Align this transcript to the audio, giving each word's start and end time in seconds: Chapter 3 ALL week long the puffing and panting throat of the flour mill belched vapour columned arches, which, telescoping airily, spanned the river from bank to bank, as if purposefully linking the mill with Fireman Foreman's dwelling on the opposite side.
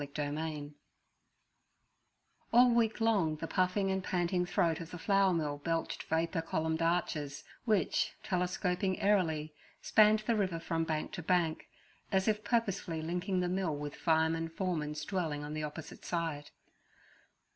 Chapter 0.01 0.31
3 0.35 0.73
ALL 2.53 2.71
week 2.71 2.99
long 2.99 3.35
the 3.35 3.45
puffing 3.45 3.91
and 3.91 4.03
panting 4.03 4.47
throat 4.47 4.79
of 4.79 4.89
the 4.89 4.97
flour 4.97 5.31
mill 5.31 5.59
belched 5.59 6.01
vapour 6.01 6.41
columned 6.41 6.81
arches, 6.81 7.43
which, 7.65 8.11
telescoping 8.23 8.99
airily, 8.99 9.53
spanned 9.79 10.21
the 10.25 10.35
river 10.35 10.59
from 10.59 10.85
bank 10.85 11.11
to 11.11 11.21
bank, 11.21 11.67
as 12.11 12.27
if 12.27 12.43
purposefully 12.43 13.03
linking 13.03 13.41
the 13.41 13.47
mill 13.47 13.75
with 13.75 13.93
Fireman 13.93 14.49
Foreman's 14.49 15.05
dwelling 15.05 15.43
on 15.43 15.53
the 15.53 15.61
opposite 15.61 16.03
side. 16.03 16.49